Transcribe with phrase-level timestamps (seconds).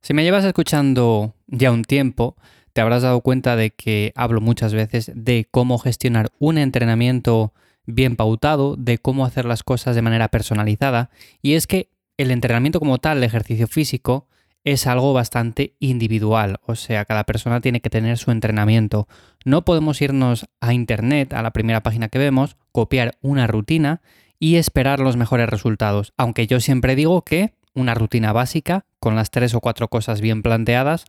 [0.00, 2.36] Si me llevas escuchando ya un tiempo,
[2.72, 7.52] te habrás dado cuenta de que hablo muchas veces de cómo gestionar un entrenamiento
[7.86, 11.88] bien pautado, de cómo hacer las cosas de manera personalizada, y es que
[12.18, 14.28] el entrenamiento como tal, el ejercicio físico,
[14.64, 19.06] es algo bastante individual, o sea, cada persona tiene que tener su entrenamiento.
[19.44, 24.02] No podemos irnos a Internet, a la primera página que vemos, copiar una rutina
[24.40, 29.30] y esperar los mejores resultados, aunque yo siempre digo que una rutina básica, con las
[29.30, 31.04] tres o cuatro cosas bien planteadas,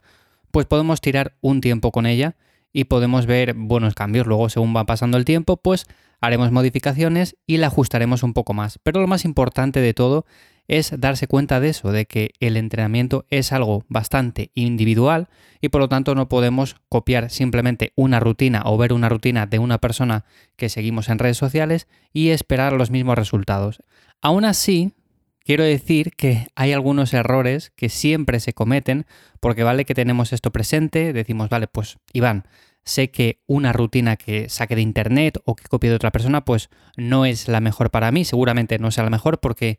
[0.51, 2.35] pues podemos tirar un tiempo con ella
[2.71, 4.27] y podemos ver buenos cambios.
[4.27, 5.87] Luego, según va pasando el tiempo, pues
[6.21, 8.79] haremos modificaciones y la ajustaremos un poco más.
[8.83, 10.25] Pero lo más importante de todo
[10.67, 15.29] es darse cuenta de eso, de que el entrenamiento es algo bastante individual
[15.61, 19.59] y por lo tanto no podemos copiar simplemente una rutina o ver una rutina de
[19.59, 20.25] una persona
[20.57, 23.81] que seguimos en redes sociales y esperar los mismos resultados.
[24.21, 24.93] Aún así,
[25.47, 29.05] quiero decir que hay algunos errores que siempre se cometen
[29.39, 32.43] porque vale que tenemos esto presente, decimos, vale, pues Iván,
[32.83, 36.69] sé que una rutina que saque de internet o que copie de otra persona, pues
[36.97, 39.77] no es la mejor para mí, seguramente no sea la mejor porque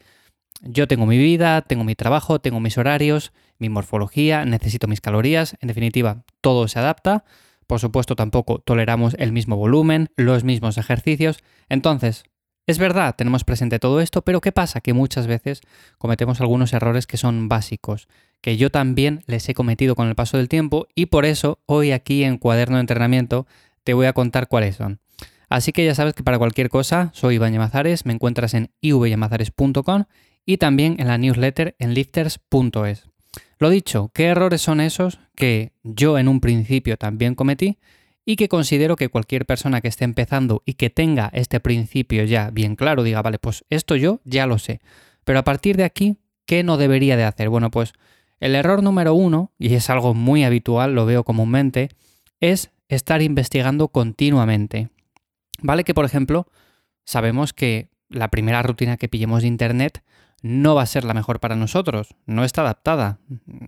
[0.62, 5.58] yo tengo mi vida, tengo mi trabajo, tengo mis horarios, mi morfología, necesito mis calorías,
[5.60, 7.26] en definitiva, todo se adapta.
[7.66, 11.40] Por supuesto, tampoco toleramos el mismo volumen, los mismos ejercicios.
[11.68, 12.24] Entonces,
[12.68, 14.82] es verdad, tenemos presente todo esto, pero ¿qué pasa?
[14.82, 15.62] Que muchas veces
[15.96, 18.08] cometemos algunos errores que son básicos,
[18.42, 21.92] que yo también les he cometido con el paso del tiempo y por eso hoy
[21.92, 23.46] aquí en Cuaderno de Entrenamiento
[23.84, 25.00] te voy a contar cuáles son.
[25.48, 30.04] Así que ya sabes que para cualquier cosa soy Iván Yamazares, me encuentras en ivyamazares.com
[30.44, 33.08] y también en la newsletter en lifters.es.
[33.58, 37.78] Lo dicho, ¿qué errores son esos que yo en un principio también cometí
[38.30, 42.50] y que considero que cualquier persona que esté empezando y que tenga este principio ya
[42.50, 44.82] bien claro diga, vale, pues esto yo ya lo sé.
[45.24, 47.48] Pero a partir de aquí, ¿qué no debería de hacer?
[47.48, 47.94] Bueno, pues
[48.38, 51.88] el error número uno, y es algo muy habitual, lo veo comúnmente,
[52.38, 54.90] es estar investigando continuamente.
[55.62, 56.48] Vale que, por ejemplo,
[57.06, 60.02] sabemos que la primera rutina que pillemos de Internet
[60.42, 63.18] no va a ser la mejor para nosotros, no está adaptada.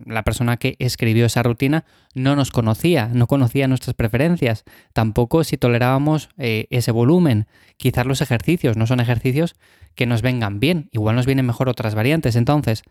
[0.05, 5.57] La persona que escribió esa rutina no nos conocía, no conocía nuestras preferencias, tampoco si
[5.57, 7.47] tolerábamos eh, ese volumen.
[7.77, 9.55] Quizás los ejercicios no son ejercicios
[9.95, 12.35] que nos vengan bien, igual nos vienen mejor otras variantes.
[12.35, 12.83] Entonces,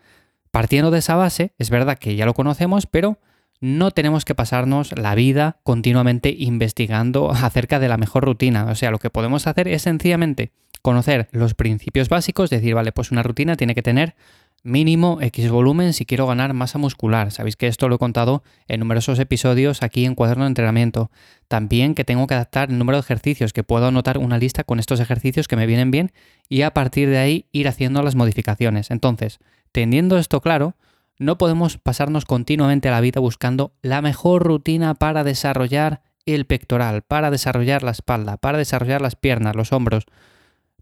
[0.51, 3.17] partiendo de esa base, es verdad que ya lo conocemos, pero
[3.61, 8.65] no tenemos que pasarnos la vida continuamente investigando acerca de la mejor rutina.
[8.65, 13.11] O sea, lo que podemos hacer es sencillamente conocer los principios básicos, decir, vale, pues
[13.11, 14.15] una rutina tiene que tener
[14.63, 17.31] mínimo X volumen si quiero ganar masa muscular.
[17.31, 21.09] Sabéis que esto lo he contado en numerosos episodios aquí en cuaderno de entrenamiento.
[21.47, 24.79] También que tengo que adaptar el número de ejercicios, que puedo anotar una lista con
[24.79, 26.11] estos ejercicios que me vienen bien
[26.47, 28.91] y a partir de ahí ir haciendo las modificaciones.
[28.91, 29.39] Entonces,
[29.71, 30.75] teniendo esto claro,
[31.17, 37.31] no podemos pasarnos continuamente la vida buscando la mejor rutina para desarrollar el pectoral, para
[37.31, 40.05] desarrollar la espalda, para desarrollar las piernas, los hombros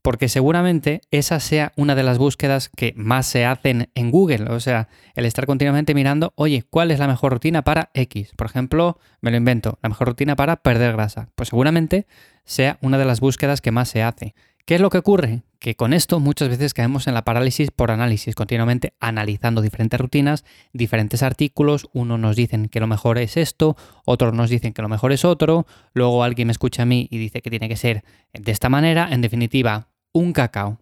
[0.02, 4.52] porque seguramente esa sea una de las búsquedas que más se hacen en Google.
[4.52, 8.32] O sea, el estar continuamente mirando, oye, ¿cuál es la mejor rutina para X?
[8.36, 11.30] Por ejemplo, me lo invento, la mejor rutina para perder grasa.
[11.36, 12.08] Pues seguramente
[12.44, 14.34] sea una de las búsquedas que más se hace.
[14.70, 15.42] ¿Qué es lo que ocurre?
[15.58, 20.46] Que con esto muchas veces caemos en la parálisis por análisis, continuamente analizando diferentes rutinas,
[20.74, 24.88] diferentes artículos, uno nos dicen que lo mejor es esto, otros nos dicen que lo
[24.88, 28.04] mejor es otro, luego alguien me escucha a mí y dice que tiene que ser
[28.32, 30.80] de esta manera, en definitiva, un cacao.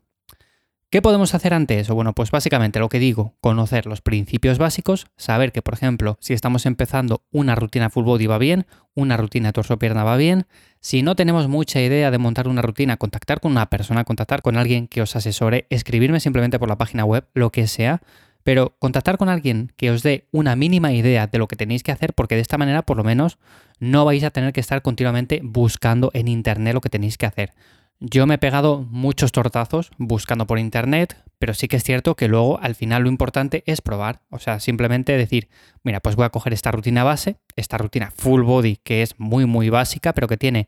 [0.89, 1.95] ¿Qué podemos hacer ante eso?
[1.95, 6.33] Bueno, pues básicamente lo que digo, conocer los principios básicos, saber que, por ejemplo, si
[6.33, 10.45] estamos empezando una rutina full body va bien, una rutina torso-pierna va bien.
[10.79, 14.55] Si no tenemos mucha idea de montar una rutina, contactar con una persona, contactar con
[14.55, 18.01] alguien que os asesore, escribirme simplemente por la página web, lo que sea,
[18.43, 21.91] pero contactar con alguien que os dé una mínima idea de lo que tenéis que
[21.91, 23.39] hacer, porque de esta manera, por lo menos,
[23.79, 27.53] no vais a tener que estar continuamente buscando en internet lo que tenéis que hacer.
[27.99, 32.27] Yo me he pegado muchos tortazos buscando por internet, pero sí que es cierto que
[32.27, 34.21] luego al final lo importante es probar.
[34.29, 35.49] O sea, simplemente decir,
[35.83, 39.47] mira, pues voy a coger esta rutina base, esta rutina full body que es muy
[39.47, 40.67] muy básica, pero que tiene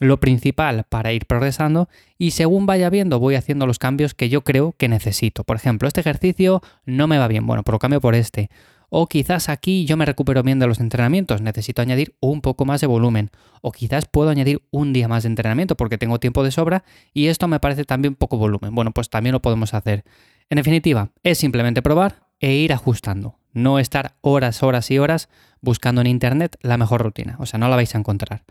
[0.00, 4.42] lo principal para ir progresando y según vaya viendo voy haciendo los cambios que yo
[4.42, 5.44] creo que necesito.
[5.44, 8.48] Por ejemplo, este ejercicio no me va bien, bueno, pero lo cambio por este.
[8.94, 12.82] O quizás aquí yo me recupero bien de los entrenamientos, necesito añadir un poco más
[12.82, 13.30] de volumen.
[13.62, 16.84] O quizás puedo añadir un día más de entrenamiento porque tengo tiempo de sobra
[17.14, 18.74] y esto me parece también poco volumen.
[18.74, 20.04] Bueno, pues también lo podemos hacer.
[20.50, 23.38] En definitiva, es simplemente probar e ir ajustando.
[23.54, 25.30] No estar horas, horas y horas
[25.62, 27.36] buscando en Internet la mejor rutina.
[27.38, 28.44] O sea, no la vais a encontrar.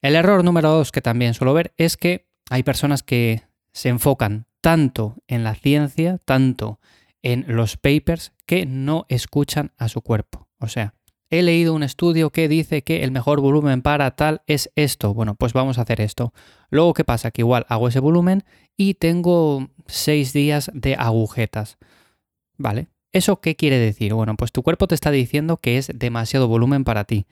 [0.00, 3.42] El error número dos que también suelo ver es que hay personas que
[3.72, 6.88] se enfocan tanto en la ciencia, tanto en
[7.22, 10.48] los papers que no escuchan a su cuerpo.
[10.58, 10.94] O sea,
[11.30, 15.14] he leído un estudio que dice que el mejor volumen para tal es esto.
[15.14, 16.32] Bueno, pues vamos a hacer esto.
[16.70, 17.30] Luego, ¿qué pasa?
[17.30, 18.44] Que igual hago ese volumen
[18.76, 21.78] y tengo seis días de agujetas.
[22.56, 22.88] ¿Vale?
[23.12, 24.14] ¿Eso qué quiere decir?
[24.14, 27.26] Bueno, pues tu cuerpo te está diciendo que es demasiado volumen para ti.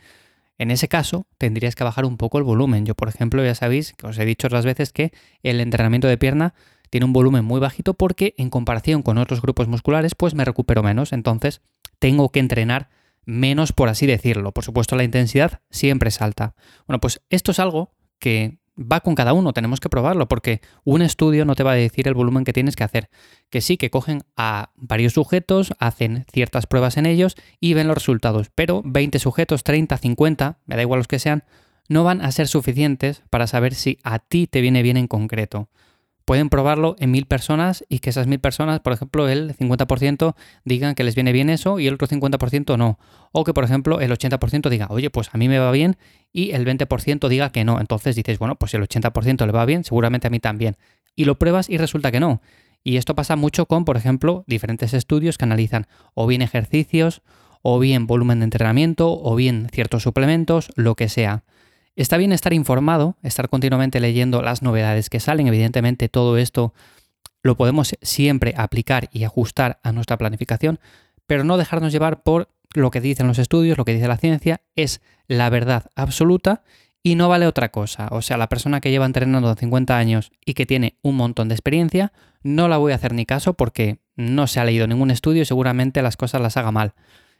[0.59, 2.87] En ese caso, tendrías que bajar un poco el volumen.
[2.87, 5.13] Yo, por ejemplo, ya sabéis que os he dicho otras veces que
[5.43, 6.55] el entrenamiento de pierna
[6.91, 10.83] tiene un volumen muy bajito porque en comparación con otros grupos musculares, pues me recupero
[10.83, 11.13] menos.
[11.13, 11.61] Entonces,
[11.99, 12.89] tengo que entrenar
[13.25, 14.53] menos, por así decirlo.
[14.53, 16.55] Por supuesto, la intensidad siempre es alta.
[16.87, 21.03] Bueno, pues esto es algo que va con cada uno, tenemos que probarlo, porque un
[21.03, 23.09] estudio no te va a decir el volumen que tienes que hacer.
[23.51, 27.97] Que sí, que cogen a varios sujetos, hacen ciertas pruebas en ellos y ven los
[27.97, 31.45] resultados, pero 20 sujetos, 30, 50, me da igual los que sean,
[31.89, 35.71] no van a ser suficientes para saber si a ti te viene bien en concreto
[36.27, 40.35] pueden probarlo en mil personas y que esas mil personas, por ejemplo, el 50%
[40.65, 42.99] digan que les viene bien eso y el otro 50% no.
[43.33, 45.97] O que, por ejemplo, el 80% diga, oye, pues a mí me va bien
[46.33, 47.81] y el 20% diga que no.
[47.81, 50.77] Entonces dices, bueno, pues si el 80% le va bien, seguramente a mí también.
[51.15, 52.43] Y lo pruebas y resulta que no.
[52.83, 57.23] Y esto pasa mucho con, por ejemplo, diferentes estudios que analizan o bien ejercicios,
[57.63, 61.45] o bien volumen de entrenamiento, o bien ciertos suplementos, lo que sea.
[61.97, 65.47] Está bien estar informado, estar continuamente leyendo las novedades que salen.
[65.47, 66.75] Evidentemente todo esto
[67.43, 70.79] lo podemos siempre aplicar y ajustar a nuestra planificación,
[71.27, 74.61] pero no dejarnos llevar por lo que dicen los estudios, lo que dice la ciencia,
[74.75, 76.63] es la verdad absoluta
[77.03, 78.09] y no vale otra cosa.
[78.11, 81.55] O sea, la persona que lleva entrenando 50 años y que tiene un montón de
[81.55, 85.43] experiencia, no la voy a hacer ni caso porque no se ha leído ningún estudio
[85.43, 86.93] y seguramente las cosas las haga mal.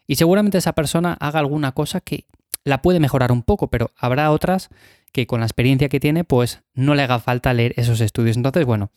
[0.07, 2.25] Y seguramente esa persona haga alguna cosa que
[2.67, 4.71] la puede mejorar un poco, pero habrá otras
[5.13, 8.37] que con la experiencia que tiene, pues no le haga falta leer esos estudios.
[8.37, 8.91] Entonces, bueno,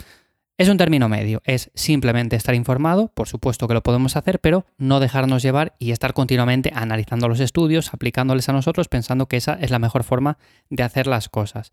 [0.58, 4.66] es un término medio, es simplemente estar informado, por supuesto que lo podemos hacer, pero
[4.80, 9.54] no dejarnos llevar y estar continuamente analizando los estudios, aplicándoles a nosotros, pensando que esa
[9.62, 10.40] es la mejor forma
[10.72, 11.70] de hacer las cosas.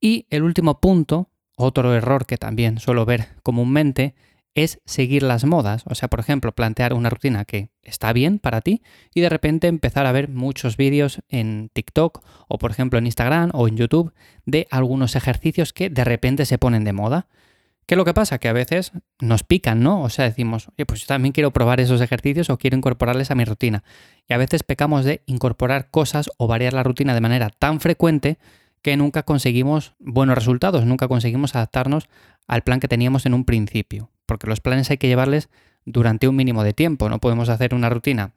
[0.00, 4.16] Y el último punto, otro error que también suelo ver comúnmente,
[4.56, 5.84] es seguir las modas.
[5.86, 8.82] O sea, por ejemplo, plantear una rutina que está bien para ti
[9.14, 13.50] y de repente empezar a ver muchos vídeos en TikTok o por ejemplo en Instagram
[13.52, 14.12] o en YouTube
[14.46, 17.28] de algunos ejercicios que de repente se ponen de moda.
[17.84, 18.38] ¿Qué es lo que pasa?
[18.38, 20.02] Que a veces nos pican, ¿no?
[20.02, 23.34] O sea, decimos, oye, pues yo también quiero probar esos ejercicios o quiero incorporarles a
[23.34, 23.84] mi rutina.
[24.26, 28.38] Y a veces pecamos de incorporar cosas o variar la rutina de manera tan frecuente
[28.80, 32.08] que nunca conseguimos buenos resultados, nunca conseguimos adaptarnos
[32.48, 35.48] al plan que teníamos en un principio porque los planes hay que llevarles
[35.84, 37.08] durante un mínimo de tiempo.
[37.08, 38.32] No podemos hacer una rutina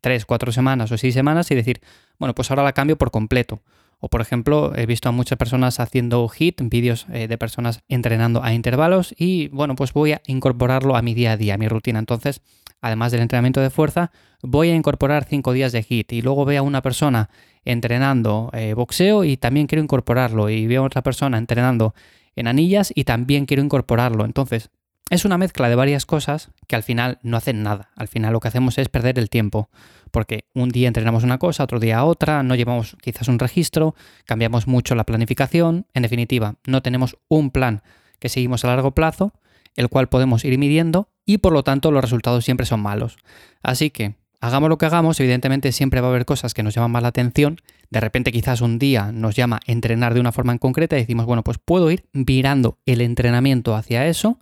[0.00, 1.80] tres, cuatro semanas o seis semanas y decir,
[2.18, 3.60] bueno, pues ahora la cambio por completo.
[4.04, 8.42] O por ejemplo, he visto a muchas personas haciendo HIT, vídeos eh, de personas entrenando
[8.42, 11.68] a intervalos y bueno, pues voy a incorporarlo a mi día a día, a mi
[11.68, 12.00] rutina.
[12.00, 12.40] Entonces,
[12.80, 14.10] además del entrenamiento de fuerza,
[14.42, 17.30] voy a incorporar cinco días de HIT y luego veo a una persona
[17.64, 21.94] entrenando eh, boxeo y también quiero incorporarlo y veo a otra persona entrenando
[22.34, 24.24] en anillas y también quiero incorporarlo.
[24.24, 24.70] Entonces,
[25.12, 27.90] es una mezcla de varias cosas que al final no hacen nada.
[27.96, 29.68] Al final lo que hacemos es perder el tiempo,
[30.10, 33.94] porque un día entrenamos una cosa, otro día otra, no llevamos quizás un registro,
[34.24, 37.82] cambiamos mucho la planificación, en definitiva, no tenemos un plan
[38.20, 39.34] que seguimos a largo plazo,
[39.76, 43.18] el cual podemos ir midiendo y por lo tanto los resultados siempre son malos.
[43.62, 46.92] Así que hagamos lo que hagamos, evidentemente siempre va a haber cosas que nos llaman
[46.92, 47.60] más la atención.
[47.90, 51.26] De repente quizás un día nos llama entrenar de una forma en concreta y decimos,
[51.26, 54.38] bueno, pues puedo ir virando el entrenamiento hacia eso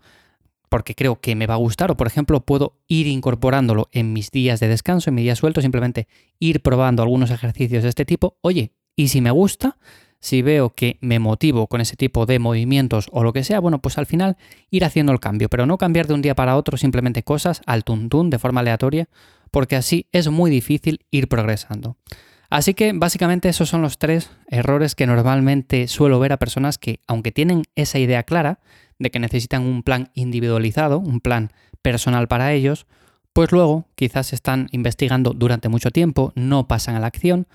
[0.71, 4.31] porque creo que me va a gustar o por ejemplo puedo ir incorporándolo en mis
[4.31, 6.09] días de descanso, en mis días sueltos, simplemente
[6.39, 8.39] ir probando algunos ejercicios de este tipo.
[8.41, 9.77] Oye, y si me gusta,
[10.21, 13.81] si veo que me motivo con ese tipo de movimientos o lo que sea, bueno,
[13.83, 14.37] pues al final
[14.71, 17.85] ir haciendo el cambio, pero no cambiar de un día para otro simplemente cosas al
[17.85, 19.09] tuntún de forma aleatoria,
[19.51, 21.97] porque así es muy difícil ir progresando.
[22.49, 27.01] Así que básicamente esos son los tres errores que normalmente suelo ver a personas que,
[27.07, 28.59] aunque tienen esa idea clara,
[29.01, 31.51] de que necesitan un plan individualizado, un plan
[31.83, 32.87] personal para ellos,
[33.33, 37.49] pues luego quizás están investigando durante mucho tiempo, no pasan a la acción,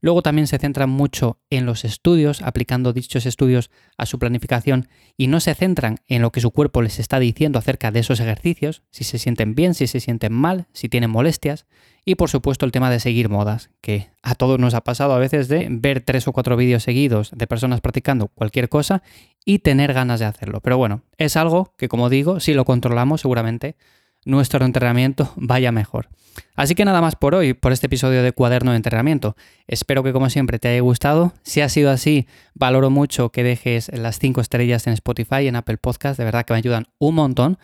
[0.00, 5.26] Luego también se centran mucho en los estudios, aplicando dichos estudios a su planificación y
[5.26, 8.82] no se centran en lo que su cuerpo les está diciendo acerca de esos ejercicios,
[8.90, 11.66] si se sienten bien, si se sienten mal, si tienen molestias.
[12.04, 15.18] Y por supuesto el tema de seguir modas, que a todos nos ha pasado a
[15.18, 19.02] veces de ver tres o cuatro vídeos seguidos de personas practicando cualquier cosa
[19.44, 20.60] y tener ganas de hacerlo.
[20.62, 23.76] Pero bueno, es algo que como digo, si lo controlamos seguramente
[24.24, 26.08] nuestro entrenamiento vaya mejor.
[26.54, 29.36] Así que nada más por hoy, por este episodio de Cuaderno de Entrenamiento.
[29.66, 31.32] Espero que como siempre te haya gustado.
[31.42, 35.56] Si ha sido así, valoro mucho que dejes las 5 estrellas en Spotify y en
[35.56, 37.58] Apple Podcast, de verdad que me ayudan un montón.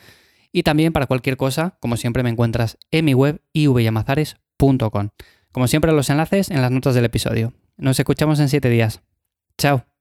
[0.53, 5.11] Y también para cualquier cosa, como siempre me encuentras en mi web ivyamazares.com.
[5.53, 7.53] Como siempre los enlaces en las notas del episodio.
[7.77, 9.03] Nos escuchamos en siete días.
[9.59, 9.96] Chao.